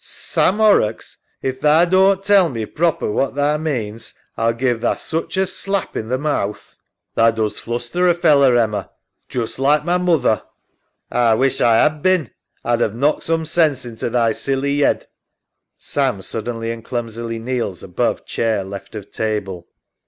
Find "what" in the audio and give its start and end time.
3.11-3.35